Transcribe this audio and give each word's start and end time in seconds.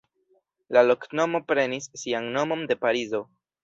La 0.77 0.83
loknomo 0.87 1.43
prenis 1.53 1.91
sian 2.05 2.35
nomon 2.41 2.69
de 2.71 2.83
Parizo. 2.85 3.27